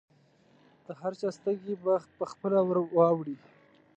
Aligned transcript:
د 0.85 0.87
هر 1.01 1.13
چا 1.19 1.29
سترګې 1.37 1.75
به 1.83 1.93
پخپله 2.17 2.59
ورواوړي. 2.65 3.35